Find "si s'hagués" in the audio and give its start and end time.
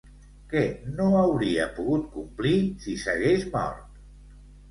2.85-3.45